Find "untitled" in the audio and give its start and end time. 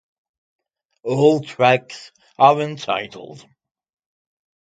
2.59-3.45